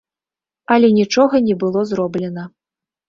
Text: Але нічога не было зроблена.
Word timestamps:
Але 0.75 0.87
нічога 0.99 1.43
не 1.49 1.55
было 1.65 1.85
зроблена. 1.91 2.49